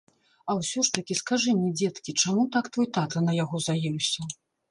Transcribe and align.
А 0.51 0.53
ўсё 0.59 0.79
ж 0.87 0.93
такі, 0.97 1.17
скажы 1.19 1.53
мне, 1.57 1.69
дзеткі, 1.81 2.15
чаму 2.23 2.47
так 2.57 2.65
твой 2.77 2.87
тата 2.97 3.17
на 3.29 3.33
яго 3.43 3.57
заеўся? 3.67 4.21